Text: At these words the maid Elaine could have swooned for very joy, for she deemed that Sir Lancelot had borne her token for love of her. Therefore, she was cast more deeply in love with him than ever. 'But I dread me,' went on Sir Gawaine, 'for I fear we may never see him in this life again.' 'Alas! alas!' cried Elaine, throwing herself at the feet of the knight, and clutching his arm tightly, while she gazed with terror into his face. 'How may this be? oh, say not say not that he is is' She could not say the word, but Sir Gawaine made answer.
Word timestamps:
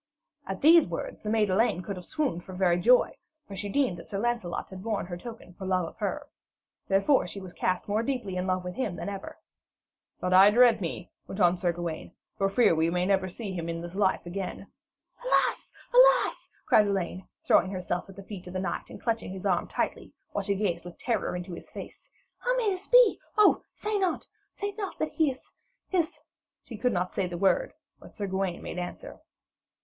At 0.47 0.61
these 0.61 0.87
words 0.87 1.21
the 1.21 1.29
maid 1.29 1.51
Elaine 1.51 1.83
could 1.83 1.95
have 1.95 2.05
swooned 2.07 2.43
for 2.43 2.53
very 2.55 2.79
joy, 2.79 3.11
for 3.47 3.55
she 3.55 3.69
deemed 3.69 3.97
that 3.97 4.07
Sir 4.09 4.17
Lancelot 4.17 4.71
had 4.71 4.81
borne 4.81 5.05
her 5.05 5.15
token 5.15 5.53
for 5.53 5.67
love 5.67 5.85
of 5.85 5.97
her. 5.97 6.27
Therefore, 6.87 7.27
she 7.27 7.39
was 7.39 7.53
cast 7.53 7.87
more 7.87 8.01
deeply 8.01 8.35
in 8.35 8.47
love 8.47 8.63
with 8.63 8.73
him 8.73 8.95
than 8.95 9.09
ever. 9.09 9.37
'But 10.19 10.33
I 10.33 10.49
dread 10.49 10.81
me,' 10.81 11.11
went 11.27 11.39
on 11.39 11.55
Sir 11.55 11.71
Gawaine, 11.71 12.13
'for 12.35 12.47
I 12.47 12.51
fear 12.51 12.73
we 12.73 12.89
may 12.89 13.05
never 13.05 13.29
see 13.29 13.53
him 13.53 13.69
in 13.69 13.79
this 13.79 13.93
life 13.93 14.25
again.' 14.25 14.65
'Alas! 15.23 15.71
alas!' 15.93 16.49
cried 16.65 16.87
Elaine, 16.87 17.27
throwing 17.43 17.69
herself 17.69 18.09
at 18.09 18.15
the 18.15 18.23
feet 18.23 18.47
of 18.47 18.53
the 18.53 18.59
knight, 18.59 18.89
and 18.89 18.99
clutching 18.99 19.31
his 19.31 19.45
arm 19.45 19.67
tightly, 19.67 20.13
while 20.31 20.41
she 20.43 20.55
gazed 20.55 20.83
with 20.83 20.97
terror 20.97 21.35
into 21.35 21.53
his 21.53 21.69
face. 21.69 22.09
'How 22.39 22.57
may 22.57 22.71
this 22.71 22.87
be? 22.87 23.19
oh, 23.37 23.61
say 23.71 23.99
not 23.99 24.27
say 24.51 24.71
not 24.71 24.97
that 24.97 25.09
he 25.09 25.29
is 25.29 25.53
is' 25.91 26.19
She 26.67 26.75
could 26.75 26.91
not 26.91 27.13
say 27.13 27.27
the 27.27 27.37
word, 27.37 27.73
but 27.99 28.15
Sir 28.15 28.25
Gawaine 28.25 28.63
made 28.63 28.79
answer. 28.79 29.19